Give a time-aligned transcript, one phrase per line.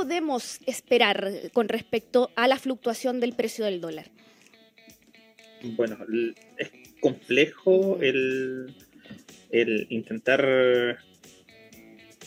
[0.00, 4.06] podemos esperar con respecto a la fluctuación del precio del dólar?
[5.62, 5.98] Bueno,
[6.56, 8.74] es complejo el,
[9.90, 10.40] intentar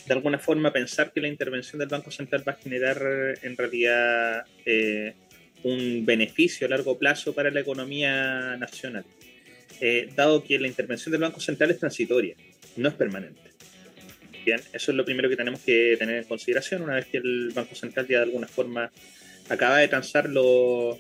[0.05, 4.45] de alguna forma pensar que la intervención del Banco Central va a generar en realidad
[4.67, 5.15] eh,
[5.63, 9.05] un beneficio a largo plazo para la economía nacional,
[9.81, 12.35] eh, dado que la intervención del Banco Central es transitoria,
[12.75, 13.41] no es permanente.
[14.45, 17.51] Bien, eso es lo primero que tenemos que tener en consideración una vez que el
[17.53, 18.91] Banco Central ya de alguna forma
[19.49, 20.97] acaba de transar los,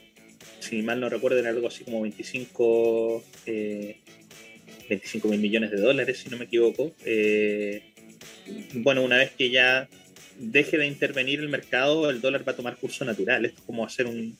[0.59, 6.19] si mal no recuerdo, en algo así como 25, 25 eh, mil millones de dólares,
[6.19, 6.93] si no me equivoco.
[7.05, 7.83] Eh,
[8.73, 9.87] bueno, una vez que ya
[10.37, 13.45] deje de intervenir el mercado, el dólar va a tomar curso natural.
[13.45, 14.37] Esto es como hacer un,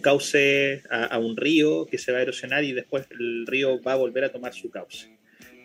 [0.00, 3.96] cauce a, un río que se va a erosionar y después el río va a
[3.96, 5.08] volver a tomar su cauce.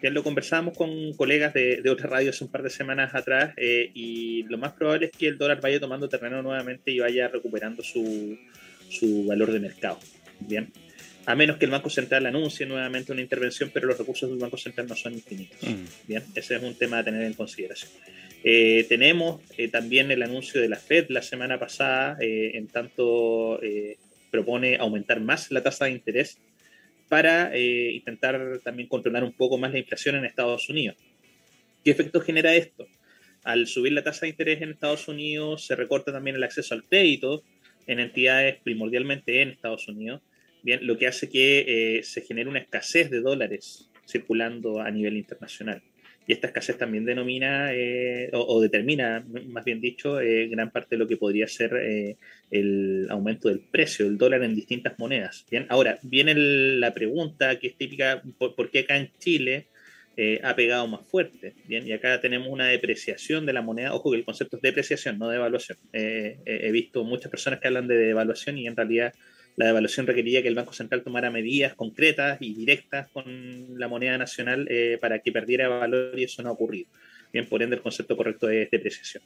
[0.02, 3.92] Bien, lo conversábamos con colegas de, de otras radios un par de semanas atrás eh,
[3.94, 7.84] y lo más probable es que el dólar vaya tomando terreno nuevamente y vaya recuperando
[7.84, 8.38] su,
[8.90, 10.00] su valor de mercado.
[10.40, 10.72] Bien
[11.30, 14.58] a menos que el Banco Central anuncie nuevamente una intervención, pero los recursos del Banco
[14.58, 15.62] Central no son infinitos.
[15.62, 16.08] Mm.
[16.08, 17.92] Bien, ese es un tema a tener en consideración.
[18.44, 23.60] Eh, tenemos eh, también el anuncio de la Fed la semana pasada, eh, en tanto
[24.32, 26.40] propone aumentar más la tasa de interés
[27.10, 30.96] para intentar también controlar un poco más la inflación en Estados Unidos.
[31.84, 32.88] ¿Qué efecto genera esto?
[33.44, 36.84] Al subir la tasa de interés en Estados Unidos, se recorta también el acceso al
[36.84, 37.44] crédito
[37.88, 40.22] en entidades primordialmente en Estados Unidos
[40.62, 45.18] bien, lo que hace que eh, se genere una escasez de dólares circulando a nivel
[45.18, 45.82] internacional.
[46.30, 51.00] Y esta escasez también denomina eh, o, determina, más bien dicho, eh, gran parte de
[51.00, 51.74] lo que podría ser
[52.52, 55.48] el aumento del precio del dólar en distintas monedas.
[55.50, 59.70] Bien, ahora viene la pregunta que es típica, ¿por, qué acá en Chile
[60.44, 61.56] ha pegado más fuerte?
[61.68, 63.96] Bien, y acá tenemos una depreciación de la moneda.
[63.96, 65.80] Ojo que el concepto es depreciación, no devaluación.
[65.94, 69.16] he visto muchas personas que hablan de devaluación y en realidad
[69.56, 74.18] la devaluación requería que el Banco Central tomara medidas concretas y directas con la moneda
[74.18, 76.88] nacional eh, para que perdiera valor y eso no ha ocurrido.
[77.32, 79.24] Bien, por ende, el concepto correcto es depreciación.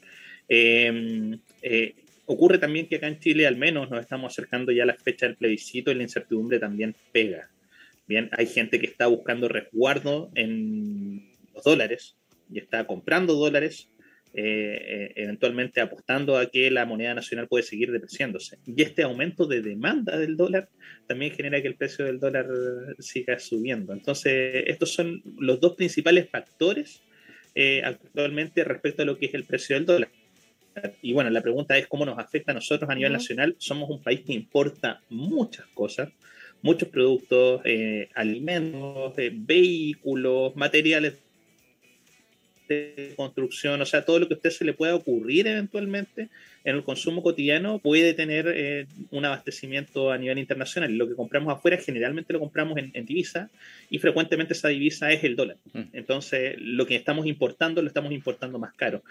[0.48, 1.94] Em, eh,
[2.26, 5.26] ocurre también que acá en Chile, al menos, nos estamos acercando ya a la fecha
[5.26, 7.50] del plebiscito y la incertidumbre también pega.
[8.08, 12.18] Bien, hay gente que está buscando resguardo en los dólares
[12.52, 13.90] y está comprando dólares
[14.36, 18.58] eh, eh, eventualmente apostando a que la moneda nacional puede seguir depreciándose.
[18.66, 20.70] Y este aumento de demanda del dólar
[21.06, 22.48] también genera que el precio del dólar
[22.98, 23.94] siga subiendo.
[23.94, 27.04] Entonces, estos son los dos principales factores
[27.54, 30.10] eh, actualmente respecto a lo que es el precio del dólar.
[31.04, 33.56] Y bueno, la pregunta es cómo nos afecta a nosotros a nivel nacional.
[33.60, 36.10] Somos un país que importa muchas cosas,
[36.64, 37.62] muchos productos,
[38.16, 41.20] alimentos, vehículos, materiales
[42.74, 46.30] de construcción, o sea, todo lo que a usted se le pueda ocurrir eventualmente
[46.64, 50.94] en el consumo cotidiano puede tener eh, un abastecimiento a nivel internacional.
[50.96, 53.50] Lo que compramos afuera generalmente lo compramos en, divisa
[53.90, 55.58] y frecuentemente esa divisa es el dólar.
[55.74, 55.82] Mm.
[55.94, 59.04] Entonces, lo que estamos importando lo estamos importando más caro.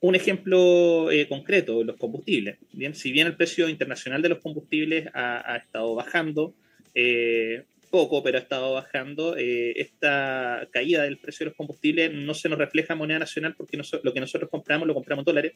[0.00, 2.58] Un ejemplo eh, concreto, los combustibles.
[2.72, 6.54] Bien, si bien el precio internacional de los combustibles ha, ha estado bajando,
[6.94, 9.36] eh, poco, pero ha estado bajando.
[9.36, 13.54] Eh, esta caída del precio de los combustibles no se nos refleja en moneda nacional
[13.56, 15.52] porque lo que nosotros compramos lo compramos en dólares.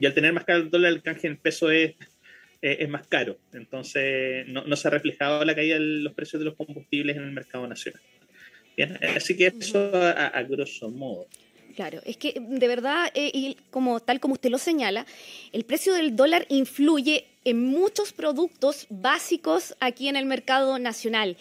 [0.00, 1.96] Y al tener más caro el dólar, el canje en peso es,
[2.62, 3.36] es más caro.
[3.52, 7.24] Entonces, no, no, se ha reflejado la caída de los precios de los combustibles en
[7.24, 8.00] el mercado nacional.
[8.74, 11.26] Bien, así que eso a grosso modo.
[11.74, 15.06] Claro, es que de verdad, eh, y como tal como usted lo señala,
[15.52, 21.36] el precio del dólar influye en muchos productos básicos aquí en el mercado nacional.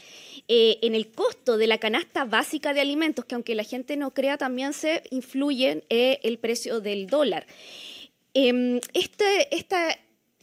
[0.47, 4.11] Eh, en el costo de la canasta básica de alimentos, que aunque la gente no
[4.11, 7.45] crea, también se influye eh, el precio del dólar.
[8.33, 9.99] Em, este, este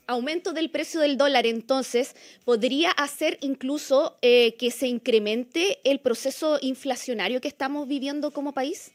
[0.07, 2.15] aumento del precio del dólar, entonces,
[2.45, 8.93] podría hacer incluso que se incremente el proceso inflacionario que estamos viviendo como país?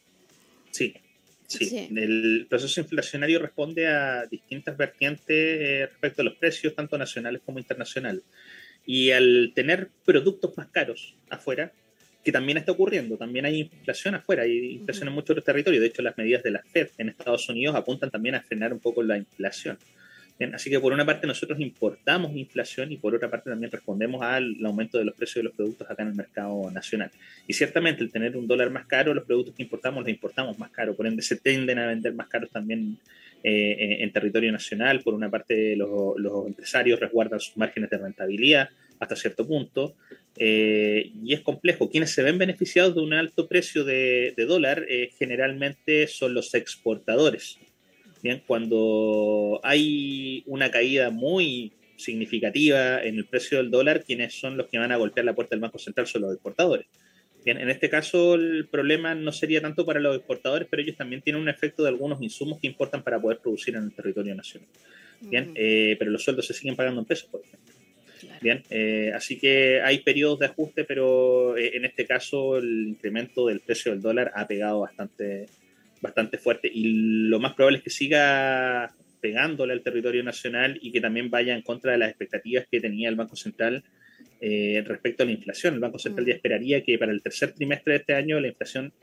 [0.75, 0.93] Sí,
[1.47, 7.41] sí, El proceso inflacionario responde a distintas vertientes eh, respecto a los precios, tanto nacionales
[7.45, 8.23] como internacionales.
[8.85, 11.71] Y al tener productos más caros afuera,
[12.25, 15.81] que también está ocurriendo, también hay inflación afuera, hay inflación en muchos otros territorios.
[15.81, 18.79] De hecho, las medidas de la Fed en Estados Unidos apuntan también a frenar un
[18.79, 19.77] poco la inflación
[20.53, 24.57] así que por una parte nosotros importamos inflación y por otra parte también respondemos al
[24.65, 27.11] aumento de los precios de los productos acá en el mercado nacional.
[27.47, 30.71] Y ciertamente el tener un dólar más caro, los productos que importamos los importamos más
[30.71, 32.97] caro, por ende se tienden a vender más caros también
[33.47, 35.01] eh, en territorio nacional.
[35.03, 36.17] Por una parte los,
[36.47, 39.95] empresarios resguardan sus márgenes de rentabilidad hasta cierto punto.
[40.35, 41.89] Eh, y es complejo.
[41.89, 47.59] Quienes se ven beneficiados de un alto precio de, dólar eh, generalmente son los exportadores
[48.25, 54.65] Bien, cuando hay una caída muy significativa en el precio del dólar, quienes son los
[54.65, 56.87] que van a golpear la puerta del Banco Central son los exportadores.
[57.43, 61.21] Bien, en este caso el problema no sería tanto para los exportadores, pero ellos también
[61.21, 64.69] tienen un efecto de algunos insumos que importan para poder producir en el territorio nacional.
[65.21, 67.75] Bien, eh, pero los sueldos se siguen pagando en pesos, por ejemplo.
[68.41, 73.45] Bien, eh, así que hay periodos de ajuste, pero eh, en este caso el incremento
[73.45, 75.45] del precio del dólar ha pegado bastante,
[76.05, 81.01] bastante fuerte y lo más probable es que siga pegándole al territorio nacional y que
[81.01, 83.83] también vaya en contra de las expectativas que tenía el Banco Central
[84.39, 85.73] eh, respecto a la inflación.
[85.73, 86.37] El Banco Central ya mm.
[86.37, 88.93] esperaría que para el tercer trimestre de este año la inflación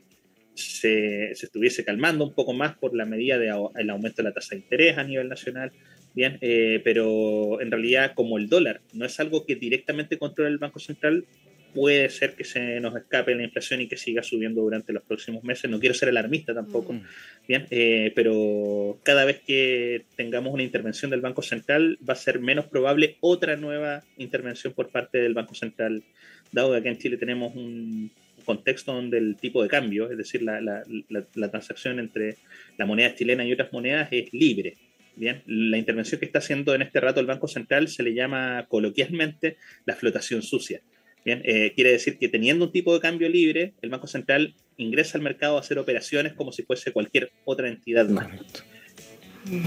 [0.53, 4.61] se, estuviese calmando un poco más por la medida del aumento de la tasa de
[4.61, 5.71] interés a nivel nacional.
[6.15, 10.59] Bien, eh, pero en realidad como el dólar no es algo que directamente controla el
[10.59, 11.25] Banco Central,
[11.73, 15.43] puede ser que se nos escape la inflación y que siga subiendo durante los próximos
[15.43, 15.69] meses.
[15.69, 17.01] No quiero ser alarmista tampoco, mm.
[17.47, 22.39] bien, eh, pero cada vez que tengamos una intervención del Banco Central va a ser
[22.39, 26.03] menos probable otra nueva intervención por parte del Banco Central,
[26.51, 28.11] dado que aquí en Chile tenemos un
[28.45, 32.37] contexto donde el tipo de cambio, es decir, la, la transacción entre
[32.77, 34.75] la moneda chilena y otras monedas es libre.
[35.15, 38.65] Bien, la intervención que está haciendo en este rato el Banco Central se le llama
[38.67, 40.81] coloquialmente la flotación sucia.
[41.25, 45.17] Bien, eh, quiere decir que teniendo un tipo de cambio libre, el Banco Central ingresa
[45.17, 48.27] al mercado a hacer operaciones como si fuese cualquier otra entidad más.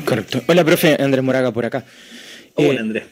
[0.05, 0.43] Correcto.
[0.47, 1.85] Hola, profe Andrés Moraga por acá.
[2.55, 3.05] Hola, eh, Andrés.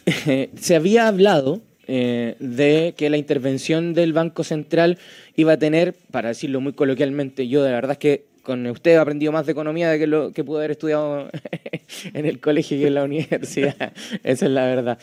[0.60, 4.98] se había hablado eh, de que la intervención del Banco Central
[5.36, 8.96] iba a tener, para decirlo muy coloquialmente, yo de verdad es que con usted he
[8.98, 11.30] aprendido más de economía de que lo que pude haber estudiado
[12.12, 13.92] en el colegio y en la universidad.
[14.22, 14.98] Esa es la verdad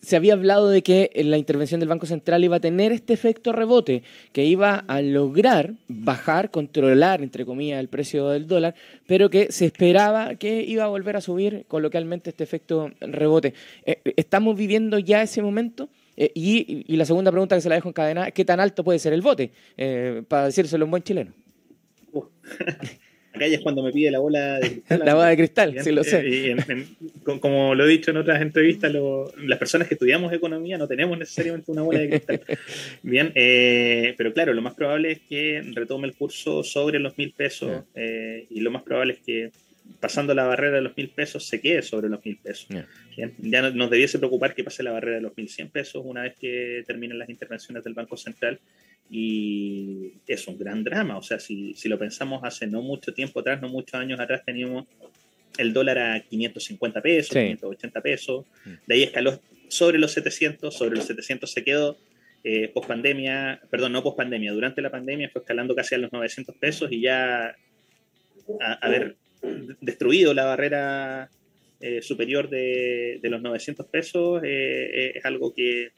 [0.00, 3.52] se había hablado de que la intervención del Banco Central iba a tener este efecto
[3.52, 4.02] rebote,
[4.32, 8.74] que iba a lograr bajar, controlar, entre comillas, el precio del dólar,
[9.06, 13.54] pero que se esperaba que iba a volver a subir coloquialmente este efecto rebote.
[13.84, 15.88] Eh, ¿Estamos viviendo ya ese momento?
[16.16, 18.98] Eh, y, la segunda pregunta que se la dejo en cadena, ¿qué tan alto puede
[18.98, 19.52] ser el bote?
[19.76, 21.32] Eh, para decírselo un buen chileno.
[23.34, 25.02] Acá es cuando me pide la bola de cristal.
[25.04, 26.56] la bola de cristal, sí lo sé.
[27.40, 28.92] como lo he dicho en otras entrevistas,
[29.36, 32.40] las personas que estudiamos economía no tenemos necesariamente una bola de cristal.
[33.02, 37.32] Bien, eh, pero claro, lo más probable es que retome el curso sobre los mil
[37.32, 39.50] pesos eh, y lo más probable es que
[40.00, 42.68] pasando la barrera de los mil pesos se quede sobre los mil pesos.
[43.38, 46.34] Ya nos debiese preocupar que pase la barrera de los mil cien pesos una vez
[46.38, 48.58] que terminen las intervenciones del Banco Central
[49.10, 51.16] y es un gran drama.
[51.16, 54.42] O sea, si, si, lo pensamos hace no mucho tiempo atrás, no muchos años atrás,
[54.44, 54.86] teníamos
[55.56, 58.70] el dólar a 550 pesos, 580 pesos, mm.
[58.86, 61.98] de ahí escaló sobre los 700, sobre los 700 se quedó.
[62.44, 66.12] Eh, post pandemia, perdón, no post pandemia, durante la pandemia fue escalando casi a los
[66.12, 67.56] 900 pesos y ya
[68.80, 69.16] haber
[69.80, 71.30] destruido la barrera
[71.80, 75.90] eh, superior de, de, los 900 pesos eh, es algo que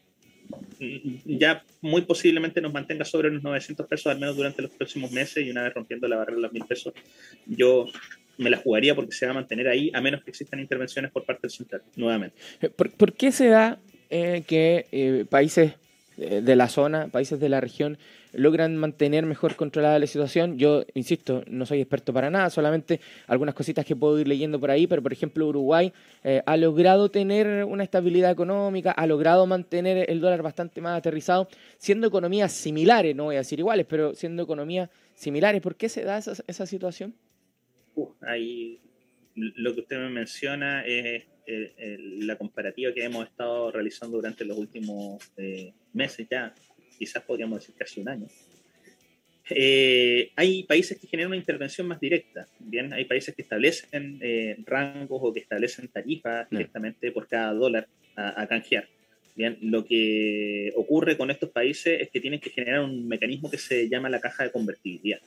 [1.24, 5.44] ya muy posiblemente nos mantenga sobre los 900 pesos al menos durante los próximos meses
[5.44, 6.94] y una vez rompiendo la barrera de los 1000 pesos,
[7.46, 7.86] yo
[8.38, 11.24] me la jugaría porque se va a mantener ahí a menos que existan intervenciones por
[11.24, 12.36] parte del central, nuevamente.
[12.60, 15.74] Eh, ¿Por, qué se da eh, que eh, países
[16.20, 17.98] de la zona, países de la región,
[18.32, 20.58] logran mantener mejor controlada la situación.
[20.58, 24.70] Yo, insisto, no soy experto para nada, solamente algunas cositas que puedo ir leyendo por
[24.70, 25.92] ahí, pero por ejemplo Uruguay
[26.24, 31.48] eh, ha logrado tener una estabilidad económica, ha logrado mantener el dólar bastante más aterrizado,
[31.78, 35.60] siendo economías similares, no voy a decir iguales, pero siendo economías similares.
[35.60, 37.14] ¿Por qué se da esa, situación?
[38.22, 38.80] ahí
[39.34, 41.24] lo que usted me menciona es
[41.76, 46.54] eh, la comparativa que hemos estado realizando durante los últimos eh, meses ya
[46.98, 48.26] quizás podríamos decir casi un año,
[49.52, 52.46] eh, hay países que generan una intervención más directa.
[52.58, 57.88] Bien, hay países que establecen eh, rangos o que establecen tarifas directamente por cada dólar
[58.16, 58.88] a, canjear.
[59.34, 63.58] Bien, lo que ocurre con estos países es que tienen que generar un mecanismo que
[63.58, 65.20] se llama la caja de convertibilidad.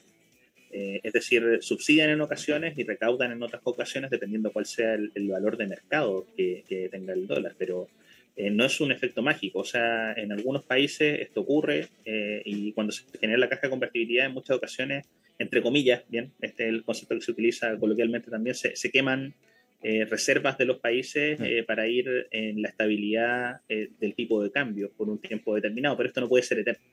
[0.75, 5.27] Eh, es decir, subsidian en ocasiones y recaudan en otras ocasiones dependiendo cuál sea el,
[5.29, 7.53] valor de mercado que, que, tenga el dólar.
[7.57, 7.87] Pero
[8.35, 9.59] eh, no es un efecto mágico.
[9.59, 13.69] O sea, en algunos países esto ocurre eh, y cuando se genera la caja de
[13.69, 15.05] convertibilidad, en muchas ocasiones,
[15.37, 19.33] entre comillas, bien, este es el concepto que se utiliza coloquialmente también, se, queman
[19.81, 25.09] eh, reservas de los países para ir en la estabilidad del tipo de cambio por
[25.09, 26.83] un tiempo determinado, pero esto no puede ser eterno.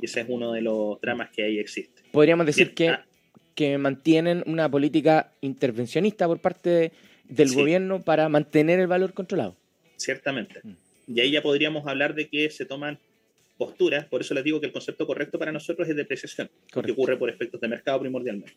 [0.00, 2.02] Y ese es uno de los dramas que ahí existe.
[2.12, 3.04] Podríamos decir que, ah.
[3.54, 6.92] Que mantienen una política intervencionista por parte
[7.24, 9.56] del gobierno para mantener el valor controlado
[10.02, 10.60] ciertamente.
[10.62, 10.76] Mm.
[11.14, 12.98] Y ahí ya podríamos hablar de que se toman
[13.56, 17.16] posturas, por eso les digo que el concepto correcto para nosotros es depreciación, que ocurre
[17.16, 18.54] por efectos de mercado primordialmente.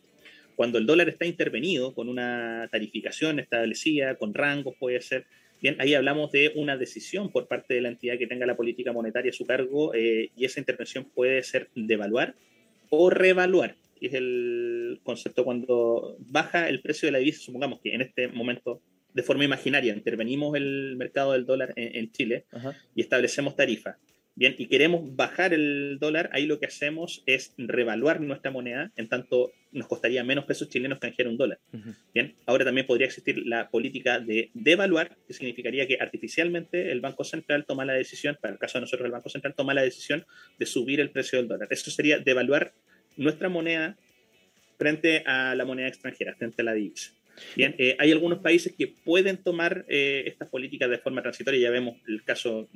[0.56, 5.26] Cuando el dólar está intervenido con una tarificación establecida, con rangos puede ser,
[5.60, 8.92] bien, ahí hablamos de una decisión por parte de la entidad que tenga la política
[8.92, 12.34] monetaria a su cargo eh, y esa intervención puede ser devaluar
[12.88, 17.94] o revaluar, que es el concepto cuando baja el precio de la divisa, supongamos que
[17.94, 22.44] en este momento de forma imaginaria intervenimos el mercado del dólar en, Chile
[22.94, 23.96] y establecemos tarifas
[24.38, 29.08] Bien, y queremos bajar el dólar, ahí lo que hacemos es revaluar nuestra moneda, en
[29.08, 31.58] tanto nos costaría menos pesos chilenos canjear un dólar.
[32.12, 37.24] Bien, ahora también podría existir la política de devaluar, que significaría que artificialmente el Banco
[37.24, 40.26] Central toma la decisión, para el caso de nosotros el Banco Central toma la decisión
[40.58, 41.68] de subir el precio del dólar.
[41.70, 42.74] Eso sería devaluar
[43.16, 43.96] nuestra moneda
[44.78, 47.12] frente a la moneda extranjera, frente a la divisa.
[47.54, 51.60] Bien, eh, hay algunos países que pueden tomar eh, estas políticas de forma transitoria.
[51.60, 52.68] Ya vemos el caso,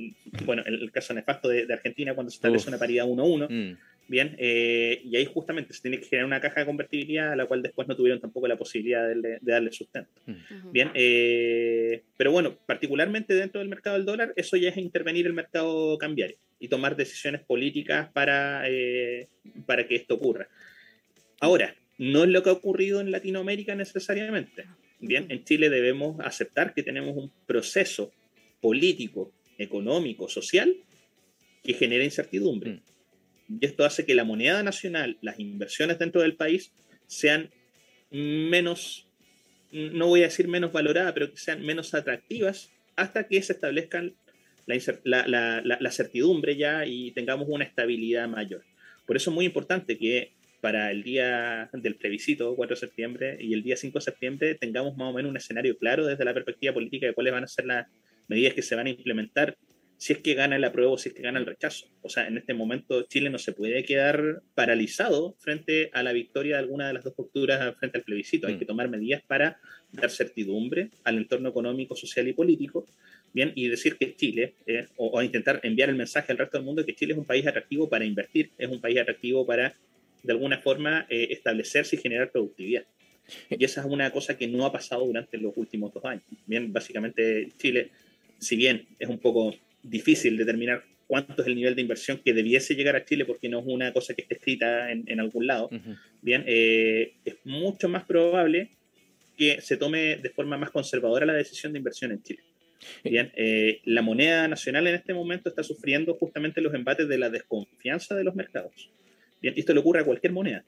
[0.45, 3.49] bueno, el, caso nefasto de, Argentina cuando se establece una paridad 1-1.
[3.49, 3.79] Mm.
[4.09, 7.47] Bien, eh, y ahí justamente se tiene que generar una caja de convertibilidad a la
[7.47, 10.11] cual después no tuvieron tampoco la posibilidad de, darle sustento.
[10.27, 10.73] Mm.
[10.73, 10.91] Bien,
[12.17, 16.37] pero bueno, particularmente dentro del mercado del dólar, eso ya es intervenir el mercado cambiario
[16.61, 18.65] y tomar decisiones políticas para,
[19.67, 20.49] para que esto ocurra.
[21.41, 24.67] Ahora, no es lo que ha ocurrido en Latinoamérica necesariamente.
[25.01, 28.13] Bien, en Chile debemos aceptar que tenemos un proceso
[28.61, 30.77] político, económico, social
[31.63, 32.71] que genera incertidumbre.
[32.71, 33.59] Mm.
[33.61, 36.73] Y esto hace que la moneda nacional, las inversiones dentro del país
[37.07, 37.51] sean
[38.11, 39.07] menos,
[39.73, 44.15] no voy a decir menos valoradas, pero que sean menos atractivas hasta que se establezcan
[45.05, 48.63] la, la certidumbre ya y tengamos una estabilidad mayor.
[49.07, 53.55] Por eso es muy importante que para el día del plebiscito, 4 de septiembre, y
[53.55, 56.75] el día 5 de septiembre tengamos más o menos un escenario claro desde la perspectiva
[56.75, 57.87] política de cuáles van a ser las
[58.29, 59.57] medidas que se van a implementar
[59.97, 61.87] si es que gana el apruebo o si es que gana el rechazo.
[62.01, 66.57] O sea, en este momento Chile no se puede quedar paralizado frente a la victoria
[66.57, 68.47] de alguna de las dos posturas frente al plebiscito.
[68.47, 68.59] Hay mm.
[68.61, 69.61] que tomar medidas para
[69.93, 72.87] dar certidumbre al entorno económico, social y político,
[73.33, 76.65] bien, y decir que Chile, eh, o, o, intentar enviar el mensaje al resto del
[76.65, 79.75] mundo que Chile es un país atractivo para invertir, es un país atractivo para
[80.23, 82.85] de alguna forma eh, establecerse y generar productividad.
[83.49, 86.25] Y esa es una cosa que no ha pasado durante los últimos dos años.
[86.47, 87.91] Bien, básicamente Chile,
[88.39, 92.75] si bien es un poco difícil determinar cuánto es el nivel de inversión que debiese
[92.75, 95.71] llegar a Chile, porque no es una cosa que esté escrita en, algún lado,
[96.23, 98.71] bien, eh, es mucho más probable
[99.37, 102.43] que se tome de forma más conservadora la decisión de inversión en Chile.
[103.05, 107.31] Bien, eh, la moneda nacional en este momento está sufriendo justamente los embates de la
[107.31, 108.91] desconfianza de los mercados.
[109.41, 110.65] Bien, esto le ocurre a cualquier moneda.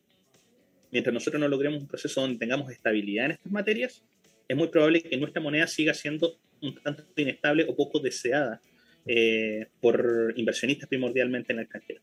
[0.90, 4.02] Mientras nosotros no logremos un proceso donde tengamos estabilidad en estas materias,
[4.47, 8.61] es muy probable que nuestra moneda siga siendo un tanto inestable o poco deseada
[9.07, 12.01] eh, por inversionistas primordialmente en el extranjero.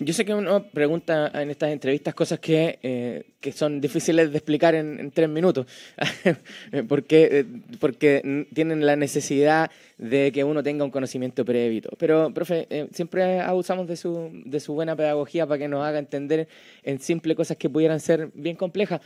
[0.00, 4.38] Yo sé que uno pregunta en estas entrevistas cosas que, eh, que son difíciles de
[4.38, 5.66] explicar en, tres minutos,
[6.88, 7.44] porque, eh,
[7.78, 11.82] porque tienen la necesidad de que uno tenga un conocimiento previo.
[11.98, 16.48] Pero, profe, siempre abusamos de su, de su buena pedagogía para que nos haga entender
[16.82, 19.00] en simple cosas que pudieran ser bien complejas.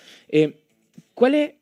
[1.15, 1.53] ¿Cuál es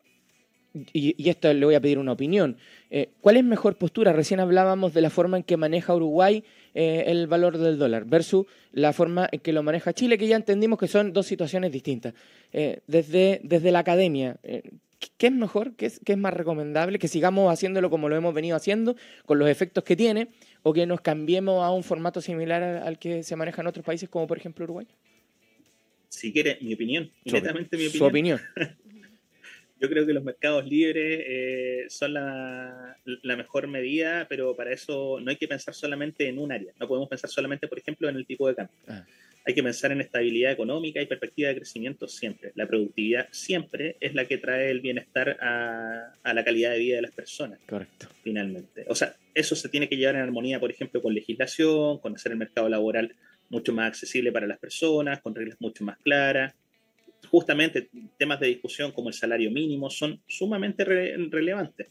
[0.92, 2.56] y, esto le voy a pedir una opinión.
[2.90, 4.12] Eh, ¿Cuál es mejor postura?
[4.12, 6.42] Recién hablábamos de la forma en que maneja Uruguay
[6.74, 10.36] eh, el valor del dólar versus la forma en que lo maneja Chile, que ya
[10.36, 12.14] entendimos que son dos situaciones distintas.
[12.52, 15.76] Eh, desde, desde la academia, ¿qué es mejor?
[15.76, 16.98] ¿Qué es, ¿Qué es más recomendable?
[16.98, 20.28] ¿Que sigamos haciéndolo como lo hemos venido haciendo, con los efectos que tiene,
[20.62, 24.08] o que nos cambiemos a un formato similar al, que se maneja en otros países,
[24.08, 24.88] como por ejemplo Uruguay?
[26.08, 27.98] Si quiere mi opinión, inmediatamente mi opinión.
[27.98, 28.40] Su opinión.
[29.80, 35.30] Yo creo que los mercados libres eh, son la, mejor medida, pero para eso no
[35.30, 36.74] hay que pensar solamente en un área.
[36.78, 38.76] No podemos pensar solamente, por ejemplo, en el tipo de cambio.
[38.88, 39.06] Ah.
[39.46, 42.52] Hay que pensar en estabilidad económica y perspectiva de crecimiento siempre.
[42.56, 46.96] La productividad siempre es la que trae el bienestar a, a la calidad de vida
[46.96, 47.58] de las personas.
[47.66, 48.06] Correcto.
[48.22, 48.84] Finalmente.
[48.86, 52.32] O sea, eso se tiene que llevar en armonía, por ejemplo, con legislación, con hacer
[52.32, 53.14] el mercado laboral
[53.48, 56.54] mucho más accesible para las personas, con reglas mucho más claras
[57.28, 61.88] justamente temas de discusión como el salario mínimo son sumamente relevantes.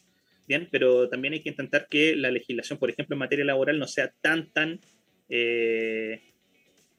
[0.48, 3.88] Bien, pero también hay que intentar que la legislación, por ejemplo, en materia laboral, no
[3.88, 4.80] sea tan, tan,
[5.30, 6.22] eh,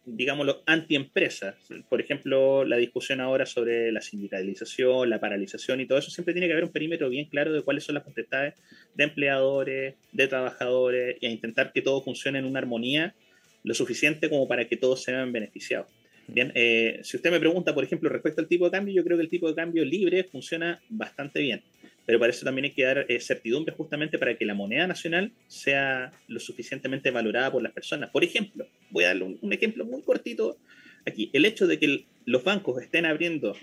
[0.05, 1.57] digámoslo, antiempresa.
[1.89, 6.47] Por ejemplo, la discusión ahora sobre la sindicalización, la paralización y todo eso, siempre tiene
[6.47, 8.55] que haber un perímetro bien claro de cuáles son las potestades
[8.95, 13.17] de empleadores, de trabajadores, y a intentar que todo funcione en una armonía
[13.65, 15.89] lo suficiente como para que todos se vean beneficiados.
[16.33, 19.17] Bien, eh, si usted me pregunta, por ejemplo, respecto al tipo de cambio, yo creo
[19.17, 21.63] que el tipo de cambio libre funciona bastante bien.
[22.07, 25.33] Pero para eso también hay que dar eh, certidumbre justamente para que la moneda nacional
[25.49, 28.11] sea lo suficientemente valorada por las personas.
[28.11, 30.57] Por ejemplo, voy a darle un, ejemplo muy cortito
[31.05, 31.31] aquí.
[31.33, 33.57] El hecho de que los bancos estén abriendo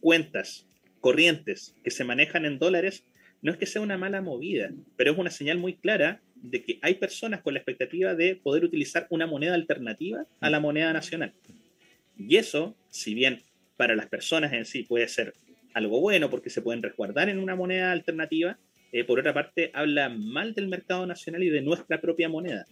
[0.00, 0.66] cuentas
[1.00, 3.04] corrientes que se manejan en dólares,
[3.40, 6.78] no es que sea una mala movida, pero es una señal muy clara de que
[6.82, 11.32] hay personas con la expectativa de poder utilizar una moneda alternativa a la moneda nacional.
[12.26, 13.42] Y eso, si bien
[13.76, 15.32] para las personas en sí puede ser
[15.72, 18.58] algo bueno porque se pueden resguardar en una moneda alternativa,
[18.92, 22.66] eh, por otra parte habla mal del mercado nacional y de nuestra propia moneda.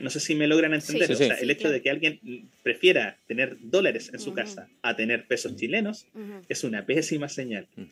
[0.00, 1.08] No sé si me logran entender.
[1.40, 2.18] el hecho de que alguien
[2.64, 6.06] prefiera tener dólares en su casa a tener pesos chilenos
[6.48, 7.68] es una pésima señal.
[7.76, 7.82] Mm.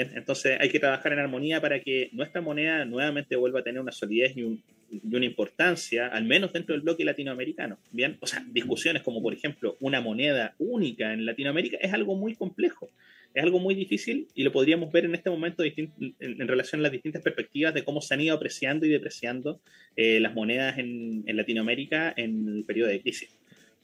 [0.00, 3.92] Entonces hay que trabajar en armonía para que nuestra moneda nuevamente vuelva a tener una
[3.92, 7.78] solidez y, una importancia, al menos dentro del bloque latinoamericano.
[8.20, 12.90] O sea, discusiones como por ejemplo una moneda única en Latinoamérica es algo muy complejo,
[13.32, 16.92] es algo muy difícil y lo podríamos ver en este momento en, relación a las
[16.92, 19.60] distintas perspectivas de cómo se han ido apreciando y depreciando
[19.96, 23.30] eh, las monedas en, Latinoamérica en el periodo de crisis.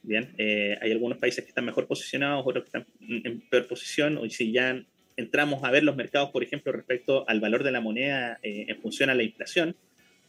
[0.03, 2.85] Bien, eh, hay algunos países que están mejor posicionados, otros que están
[3.25, 4.81] en peor posición, o si ya
[5.19, 8.77] entramos a ver los mercados, por ejemplo, respecto al valor de la moneda eh, en
[8.77, 9.75] función a la inflación,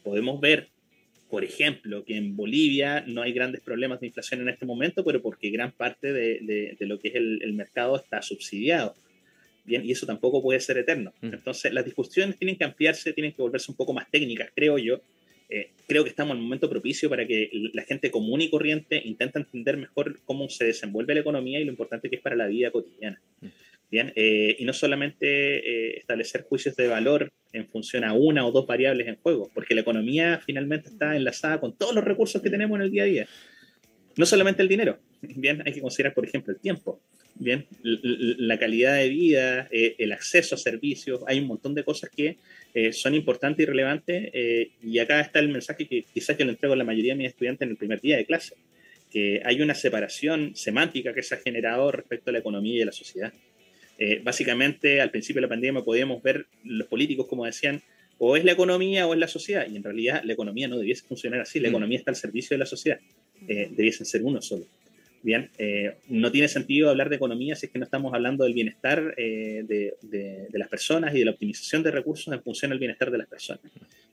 [0.02, 0.68] podemos ver,
[1.30, 5.22] por ejemplo, que en Bolivia no hay grandes problemas de inflación en este momento, pero
[5.22, 8.94] porque gran parte de, lo que es el, mercado está subsidiado.
[9.64, 11.12] Bien, y eso tampoco puede ser eterno.
[11.20, 11.34] Mm.
[11.34, 15.00] Entonces, las discusiones tienen que ampliarse, tienen que volverse un poco más técnicas, creo yo.
[15.48, 19.00] Eh, creo que estamos en un momento propicio para que la gente común y corriente
[19.04, 22.46] intente entender mejor cómo se desenvuelve la economía y lo importante que es para la
[22.46, 23.20] vida cotidiana.
[23.90, 28.52] Bien, eh, y no solamente eh, establecer juicios de valor en función a una o
[28.52, 32.50] dos variables en juego, porque la economía finalmente está enlazada con todos los recursos que
[32.50, 33.26] tenemos en el día a día.
[34.16, 37.00] No solamente el dinero, bien, hay que considerar, por ejemplo, el tiempo,
[37.34, 42.10] bien, la calidad de vida, eh, el acceso a servicios, hay un montón de cosas
[42.10, 42.36] que
[42.92, 44.30] son importantes y relevantes,
[44.80, 47.26] y acá está el mensaje que quizás yo lo entrego a la mayoría de mis
[47.30, 48.54] estudiantes en el primer día de clase,
[49.10, 52.86] que hay una separación semántica que se ha generado respecto a la economía y a
[52.86, 53.32] la sociedad.
[54.02, 57.82] Eh, básicamente, al principio de la pandemia podíamos ver los políticos como decían,
[58.16, 61.06] o es la economía o es la sociedad, y en realidad la economía no debiese
[61.06, 61.72] funcionar así, la mm.
[61.72, 62.98] economía está al servicio de la sociedad,
[63.46, 64.64] eh, debiesen ser uno solo.
[65.22, 68.54] Bien, eh, no tiene sentido hablar de economía si es que no estamos hablando del
[68.54, 72.78] bienestar eh, de, de, las personas y de la optimización de recursos en función del
[72.78, 73.60] bienestar de las personas.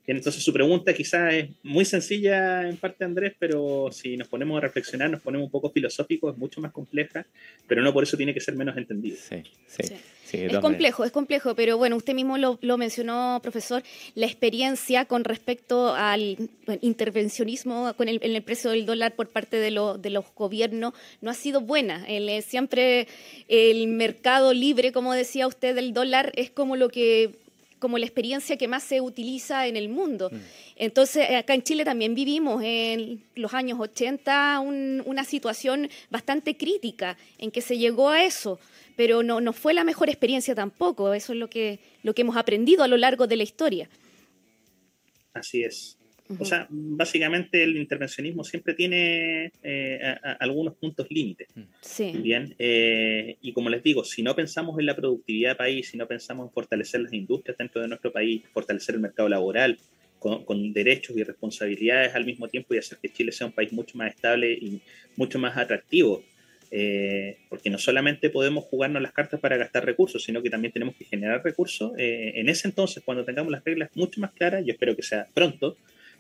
[0.06, 4.58] Bien, entonces su pregunta quizás es muy sencilla en parte, Andrés, pero si nos ponemos
[4.58, 7.26] a reflexionar, nos ponemos un poco filosóficos, es mucho más compleja,
[7.67, 9.17] pero no por eso tiene que ser menos entendida.
[9.17, 9.93] Sí, sí
[10.32, 13.84] es complejo, es complejo, pero bueno, usted mismo lo, mencionó, profesor,
[14.15, 16.50] la experiencia con respecto al
[16.82, 21.31] intervencionismo con el, en el precio del dólar por parte de, de los gobiernos no
[21.31, 22.05] ha sido buena.
[22.07, 23.07] El, siempre
[23.47, 27.31] el mercado libre, como decía usted, del dólar es como lo que
[27.79, 30.31] como la experiencia que más se utiliza en el mundo.
[30.31, 30.36] Mm.
[30.77, 37.51] Entonces, acá en Chile también vivimos en los años 80 una situación bastante crítica en
[37.51, 38.60] que se llegó a eso
[38.97, 41.13] pero no, no fue la mejor experiencia tampoco.
[41.13, 43.88] Eso es lo que, lo que hemos aprendido a lo largo de la historia.
[45.33, 45.96] Así es.
[46.40, 51.48] O sea, básicamente el intervencionismo siempre tiene eh, algunos puntos límites.
[51.56, 51.62] Mm.
[51.82, 52.12] Sí.
[52.22, 55.98] Bien, eh, y como les digo, si no pensamos en la productividad del país, si
[55.98, 59.78] no pensamos en fortalecer las industrias dentro de nuestro país, fortalecer el mercado laboral,
[60.20, 63.72] con, con, derechos y responsabilidades al mismo tiempo y hacer que Chile sea un país
[63.72, 64.82] mucho más estable y
[65.16, 66.24] mucho más atractivo
[66.70, 70.96] eh, porque no solamente podemos jugarnos las cartas para gastar recursos, sino que también tenemos
[70.96, 71.94] que generar recursos.
[71.98, 75.28] Eh, en ese entonces, cuando tengamos las reglas mucho más claras, yo espero que sea
[75.34, 75.78] pronto,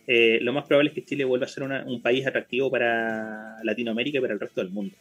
[0.07, 4.17] eh, lo más probable es que Chile vuelva a ser un país atractivo para Latinoamérica
[4.17, 4.95] y para el resto del mundo.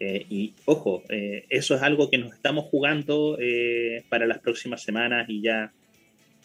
[0.00, 3.38] y ojo, eso es algo que nos estamos jugando
[4.08, 5.72] para las próximas semanas y ya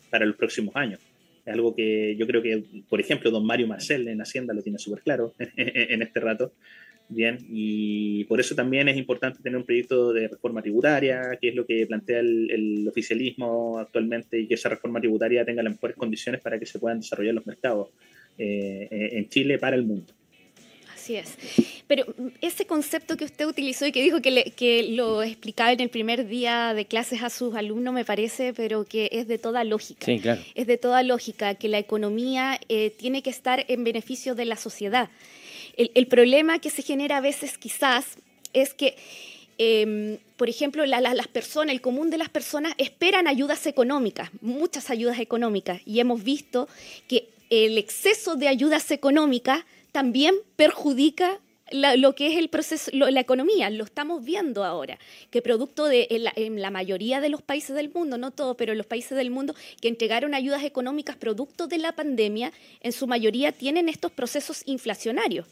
[0.10, 1.00] para los próximos años.
[1.46, 4.80] Es algo que yo creo que, por ejemplo, don Mario Marcel en Hacienda lo tiene
[4.80, 6.52] súper claro en este rato.
[7.10, 11.56] Bien, y por eso también es importante tener un proyecto de reforma tributaria, que es
[11.56, 16.42] lo que plantea el, oficialismo actualmente, y que esa reforma tributaria tenga las mejores condiciones
[16.42, 17.90] para que se puedan desarrollar los mercados
[18.38, 20.14] eh, en Chile para el mundo.
[20.94, 21.38] Así es.
[21.88, 22.06] Pero
[22.42, 26.28] ese concepto que usted utilizó y que dijo que, que lo explicaba en el primer
[26.28, 30.06] día de clases a sus alumnos, me parece, pero que es de toda lógica.
[30.06, 30.42] Sí, claro.
[30.56, 34.58] Es de toda lógica que la economía eh, tiene que estar en beneficio de la
[34.58, 35.10] sociedad
[35.78, 38.18] el, problema que se genera a veces quizás
[38.54, 38.96] es que,
[39.58, 45.20] em, por ejemplo, las personas, el común de las personas esperan ayudas económicas, muchas ayudas
[45.20, 46.68] económicas, y hemos visto
[47.08, 51.40] que el exceso de ayudas económicas también perjudica
[51.72, 54.98] lo que es el proceso, la economía, lo estamos viendo ahora,
[55.32, 58.86] que producto de en la, mayoría de los países del mundo, no todos, pero los
[58.86, 63.90] países del mundo que entregaron ayudas económicas producto de la pandemia, en su mayoría tienen
[63.90, 65.46] estos procesos inflacionarios.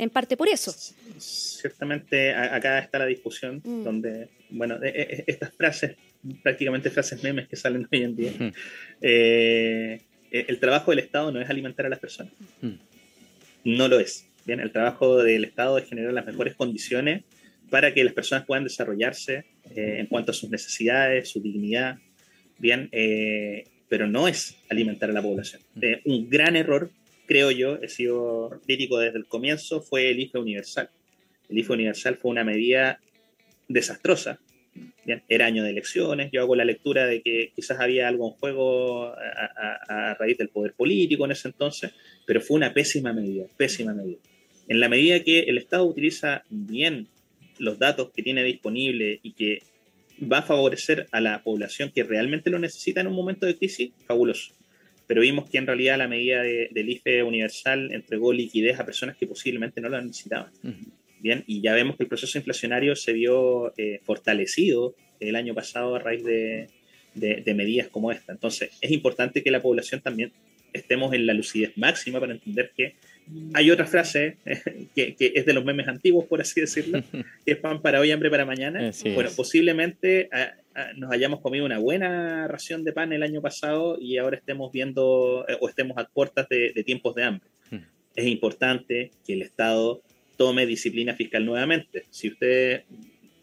[0.00, 0.72] En parte por eso.
[1.18, 3.84] Ciertamente acá está la discusión mm.
[3.84, 5.96] donde, bueno, e, e, estas frases,
[6.42, 8.32] prácticamente frases memes que salen hoy en día,
[9.02, 12.32] eh, el trabajo del Estado no es alimentar a las personas.
[13.64, 14.26] No lo es.
[14.46, 17.24] Bien, el trabajo del Estado es generar las mejores condiciones
[17.68, 19.44] para que las personas puedan desarrollarse
[19.76, 21.98] eh, en cuanto a sus necesidades, su dignidad,
[22.58, 25.60] bien, eh, pero no es alimentar a la población.
[26.04, 26.90] un gran error
[27.30, 30.90] creo yo, he sido crítico desde el comienzo, fue el IFE universal.
[31.48, 32.98] El IFE universal fue una medida
[33.68, 34.40] desastrosa.
[35.28, 39.14] era año de elecciones, yo hago la lectura de que quizás había algo en juego
[39.14, 41.92] a, raíz del poder político en ese entonces,
[42.26, 44.18] pero fue una pésima medida, pésima medida.
[44.66, 47.06] En la medida que el Estado utiliza bien
[47.60, 49.62] los datos que tiene disponible y que
[50.20, 53.92] va a favorecer a la población que realmente lo necesita en un momento de crisis,
[54.04, 54.52] fabuloso
[55.10, 59.26] pero vimos que en realidad la medida del IFE universal entregó liquidez a personas que
[59.26, 60.52] posiblemente no la necesitaban.
[61.18, 65.96] Bien, y ya vemos que el proceso inflacionario se vio eh, fortalecido el año pasado
[65.96, 66.68] a raíz de,
[67.16, 68.30] de, medidas como esta.
[68.30, 70.30] Entonces, es importante que la población también
[70.72, 72.94] estemos en la lucidez máxima para entender que
[73.52, 74.36] hay otra frase
[74.94, 77.02] que, es de los memes antiguos, por así decirlo,
[77.44, 78.92] que es pan para hoy, hambre para mañana.
[79.12, 80.59] bueno, posiblemente ah, ah,
[80.96, 85.44] nos hayamos comido una buena ración de pan el año pasado y ahora estemos viendo
[85.48, 87.48] eh, o estemos a puertas de, tiempos de hambre.
[87.70, 87.84] Hmm.
[88.14, 90.02] Es importante que el Estado
[90.36, 92.04] tome disciplina fiscal nuevamente.
[92.10, 92.84] Si ustedes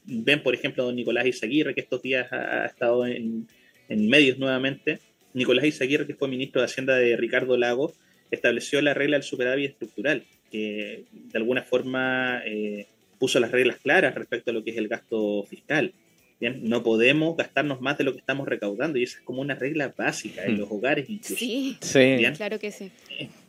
[0.05, 3.47] ven, por ejemplo, a don Nicolás Izaguirre, que estos días ha, estado en,
[3.89, 4.99] en medios nuevamente,
[5.33, 7.93] Nicolás Izaguirre, que fue ministro de Hacienda de Ricardo Lago,
[8.31, 12.87] estableció la regla del superávit estructural, que de alguna forma eh,
[13.19, 15.93] puso las reglas claras respecto a lo que es el gasto fiscal.
[16.39, 19.55] Bien, no podemos gastarnos más de lo que estamos recaudando y esa es como una
[19.55, 20.59] regla básica en hmm.
[20.59, 21.35] los hogares incluso.
[21.35, 22.17] Sí, sí.
[22.35, 22.91] claro que sí.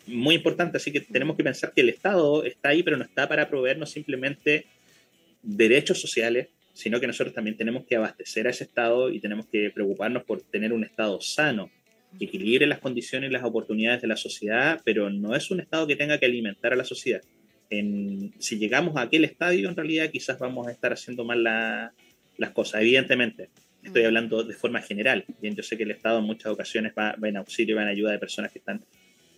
[0.07, 3.29] muy importante, así que tenemos que pensar que el Estado está ahí, pero no está
[3.29, 4.65] para proveernos simplemente
[5.43, 9.71] derechos sociales, sino que nosotros también tenemos que abastecer a ese Estado y tenemos que
[9.71, 11.71] preocuparnos por tener un Estado sano,
[12.19, 15.87] que equilibre las condiciones y las oportunidades de la sociedad, pero no es un Estado
[15.87, 17.21] que tenga que alimentar a la sociedad.
[17.69, 21.47] En, si llegamos a aquel estadio, en realidad quizás vamos a estar haciendo mal
[22.39, 22.81] las cosas.
[22.81, 23.51] Evidentemente,
[23.83, 24.07] estoy mm.
[24.07, 25.25] hablando de forma general.
[25.41, 27.89] Bien, yo sé que el Estado en muchas ocasiones va, en auxilio y va en
[27.89, 28.83] ayuda de personas que están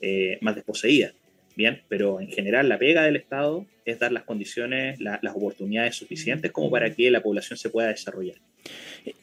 [0.01, 1.15] eh, más desposeídas.
[1.57, 6.53] Bien, pero en general la pega del Estado es dar las condiciones, las oportunidades suficientes
[6.53, 8.37] como para que la población se pueda desarrollar.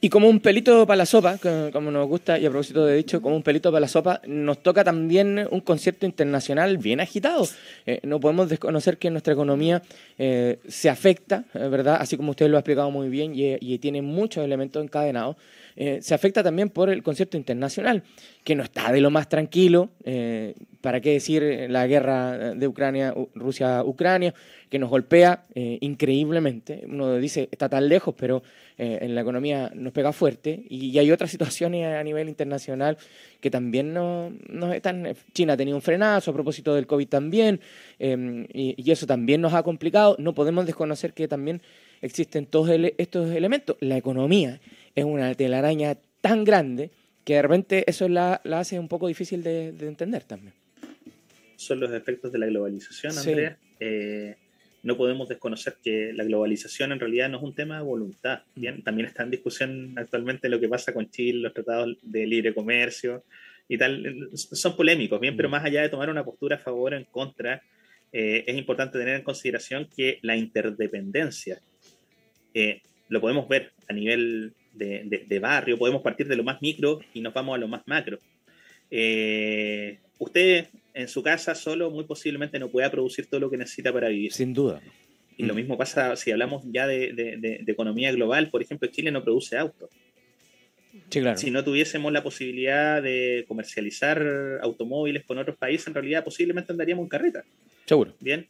[0.01, 1.37] Y como un pelito para la sopa,
[1.71, 4.63] como nos gusta, y a propósito de dicho, como un pelito para la sopa, nos
[4.63, 7.47] toca también un concierto internacional bien agitado.
[7.85, 9.81] Eh, no podemos desconocer que nuestra economía
[10.17, 11.97] eh, se afecta, eh, ¿verdad?
[11.99, 15.35] Así como usted lo ha explicado muy bien y, tiene muchos elementos encadenados.
[16.01, 18.03] Se afecta también por el concierto internacional,
[18.43, 19.89] que no está de lo más tranquilo.
[20.81, 24.33] ¿Para qué decir la guerra de Ucrania, Rusia-Ucrania,
[24.69, 26.83] que nos golpea increíblemente?
[26.87, 28.41] Uno dice, está tan lejos, pero
[28.79, 32.97] eh, en la economía nos pega fuerte y, hay otras situaciones a nivel internacional
[33.41, 34.31] que también nos,
[34.71, 35.15] están...
[35.33, 37.59] China ha tenido un frenazo a propósito del COVID también
[37.97, 40.15] em, y, eso también nos ha complicado.
[40.19, 41.61] No podemos desconocer que también
[42.03, 43.77] existen todos estos elementos.
[43.79, 44.59] La economía
[44.97, 46.89] es una telaraña tan grande
[47.23, 50.53] que de repente eso la, hace un poco difícil de, entender también.
[51.55, 53.57] Son los efectos de la globalización, Andrea.
[53.79, 54.35] Eh,
[54.81, 58.41] no podemos desconocer que la globalización en realidad no es un tema de voluntad.
[58.55, 58.59] Mm.
[58.59, 62.55] Bien, también está en discusión actualmente lo que pasa con Chile, los tratados de libre
[62.55, 63.23] comercio
[63.67, 64.29] y tal.
[64.33, 65.51] Son polémicos, bien, pero mm.
[65.51, 67.61] más allá de tomar una postura a favor o en contra,
[68.11, 71.61] eh, es importante tener en consideración que la interdependencia
[72.55, 77.21] eh, lo podemos ver a nivel de, barrio, podemos partir de lo más micro y
[77.21, 78.19] nos vamos a lo más macro.
[78.89, 83.93] Eh, usted en su casa solo muy posiblemente no pueda producir todo lo que necesita
[83.93, 84.33] para vivir.
[84.33, 84.81] Sin duda.
[85.37, 85.57] Y lo mm.
[85.57, 88.49] mismo pasa si hablamos ya de, economía global.
[88.49, 89.89] Por ejemplo, Chile no produce autos.
[91.09, 91.37] Sí, claro.
[91.37, 97.03] Si no tuviésemos la posibilidad de comercializar automóviles con otros países, en realidad posiblemente andaríamos
[97.03, 97.43] en carreta.
[97.85, 98.13] Seguro.
[98.19, 98.45] Bien.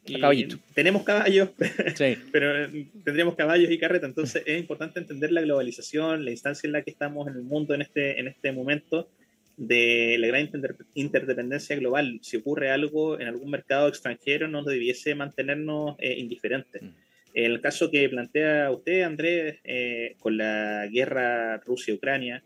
[0.74, 1.50] tenemos caballos,
[2.32, 2.70] pero
[3.04, 4.08] tendríamos caballos y carreta.
[4.08, 7.76] Entonces es importante entender la globalización, la instancia en la que estamos en el mundo
[7.76, 9.08] en este, en este momento
[9.56, 10.50] de la gran
[10.96, 12.20] interdependencia global.
[12.24, 16.82] Si ocurre algo en algún mercado extranjero, no debiese mantenernos eh, indiferentes.
[16.82, 16.90] Mm.
[17.38, 22.44] El caso que plantea usted, Andrés, eh, con la guerra Rusia-Ucrania,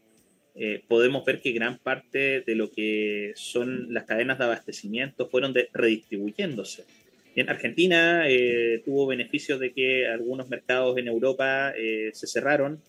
[0.53, 5.53] eh, podemos ver que gran parte de lo que son las cadenas de abastecimiento fueron
[5.71, 6.83] redistribuyéndose.
[7.37, 8.25] En Argentina
[8.83, 11.73] tuvo beneficios de que algunos mercados en Europa
[12.11, 12.81] se cerraron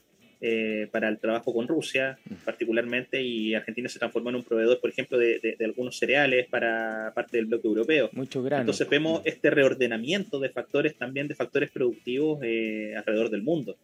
[0.45, 2.35] eh, para el trabajo con Rusia, Mm.
[2.45, 6.49] particularmente, y Argentina se transformó en un proveedor, por ejemplo, de, de- de algunos cereales
[6.49, 8.11] para parte del bloque europeo.
[8.13, 8.63] Mucho grano.
[8.63, 13.77] Entonces vemos este reordenamiento de factores, también de factores productivos eh, alrededor del mundo.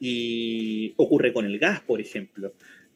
[0.00, 2.52] Y ocurre con el gas, por ejemplo.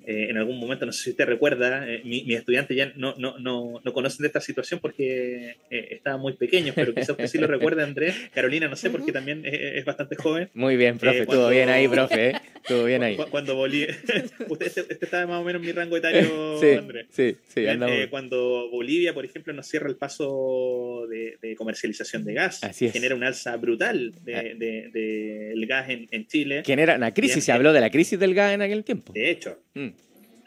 [0.07, 3.15] Eh, en algún momento, no sé si usted recuerda, eh, mi- mis estudiantes ya no,
[3.19, 7.27] no, no, no conocen de esta situación porque eh, estaban muy pequeños, pero quizás usted
[7.27, 8.15] sí lo recuerda, Andrés.
[8.35, 10.49] Carolina, no sé, porque también es, es bastante joven.
[10.55, 11.19] Muy bien, profe.
[11.19, 12.29] Eh, Estuvo cuando- bien ahí, profe.
[12.31, 12.33] ¿eh?
[12.57, 13.17] Estuvo bien ahí.
[13.17, 13.89] Cu- Cuando Bolivia.
[14.49, 17.07] usted este, este estaba más o menos en mi rango etario, Sí, Andrés.
[17.11, 17.61] sí, sí.
[17.61, 17.97] Bien, andamos.
[17.97, 22.87] eh, cuando Bolivia, por ejemplo, nos cierra el paso de, de comercialización de gas, Así
[22.87, 22.93] es.
[22.93, 24.43] genera una alza brutal del Ah.
[24.43, 26.63] de, de- el gas en, en Chile.
[26.65, 26.97] ¿Quién era?
[26.97, 27.55] Una crisis, Bien, se eh.
[27.55, 29.13] habló de la crisis del gas en aquel tiempo.
[29.13, 29.89] De hecho, Mm.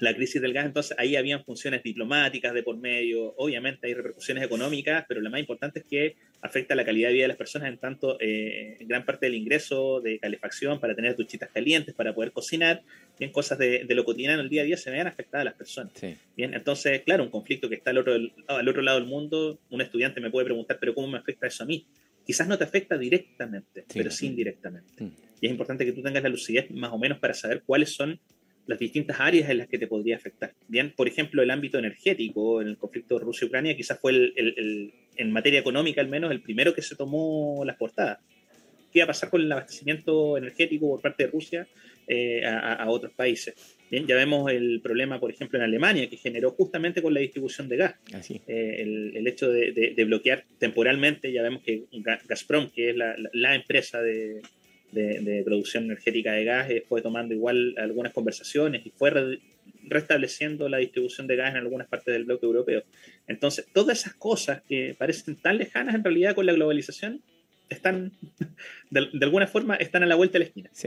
[0.05, 4.43] La crisis del gas, entonces ahí habían funciones diplomáticas de por medio, obviamente hay repercusiones
[4.43, 7.69] económicas, pero la más importante es que afecta la calidad de vida de las personas
[7.69, 12.31] en tanto eh, gran parte del ingreso de calefacción para tener duchitas calientes, para poder
[12.31, 12.81] cocinar,
[13.19, 15.55] bien cosas de, de lo cotidiano el día a día se vean afectadas a las
[15.55, 15.91] personas.
[15.95, 16.15] Sí.
[16.37, 18.13] Bien, entonces, claro, un conflicto que está al otro,
[18.47, 21.63] al otro lado del mundo, un estudiante me puede preguntar, pero ¿cómo me afecta eso
[21.63, 21.85] a mí?
[22.25, 23.97] Quizás no te afecta directamente, Sí.
[23.99, 25.03] pero sí indirectamente.
[25.03, 25.11] Mm.
[25.41, 28.19] Y es importante que tú tengas la lucidez más o menos para saber cuáles son
[28.67, 30.53] las distintas áreas en las que te podría afectar.
[30.67, 34.93] Bien, por ejemplo, el ámbito energético, en el conflicto Rusia-Ucrania, quizás fue el, el- el-
[35.17, 38.19] en materia económica al menos el primero que se tomó las portadas.
[38.91, 41.67] ¿Qué iba a pasar con el abastecimiento energético por parte de Rusia
[42.07, 43.53] eh, a, a- otros países?
[43.91, 47.69] Bien, ya vemos el problema, por ejemplo, en Alemania, que generó justamente con la distribución
[47.69, 47.95] de gas.
[48.13, 48.41] Así.
[48.47, 52.89] Eh, el, el hecho de, de- de bloquear temporalmente, ya vemos que Ga- Gazprom, que
[52.89, 54.41] es la, la- la empresa de,
[55.21, 59.39] de- producción energética de gas, eh, fue tomando igual algunas conversaciones y fue re-
[59.87, 62.83] restableciendo la distribución de gas en algunas partes del bloque europeo.
[63.27, 67.21] Entonces, todas esas cosas que parecen tan lejanas en realidad con la globalización,
[67.69, 68.11] están,
[68.89, 70.69] de, de alguna forma, están a la vuelta de la esquina.
[70.71, 70.83] Sí.